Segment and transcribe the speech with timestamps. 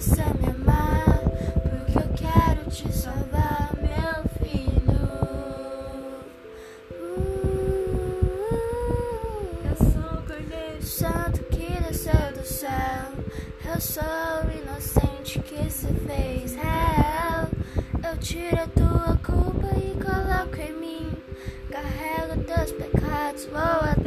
[0.00, 1.20] você me amar,
[1.62, 5.06] porque eu quero te salvar, meu filho.
[6.90, 7.46] Uh,
[9.64, 10.82] eu sou o cordeiro.
[10.82, 13.08] Santo que desceu do céu,
[13.64, 17.48] eu sou o inocente que se fez réu.
[18.06, 21.10] Eu tiro a tua culpa e coloco em mim.
[21.70, 24.05] Carrego teus pecados, vou até.